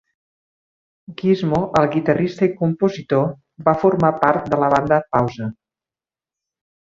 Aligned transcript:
Guizmo, 1.19 1.59
el 1.81 1.89
guitarrista 1.95 2.47
i 2.49 2.53
compositor, 2.61 3.29
va 3.69 3.75
formar 3.83 4.11
part 4.23 4.49
de 4.55 4.59
la 4.63 4.69
banda 4.75 4.99
Pause. 5.17 5.51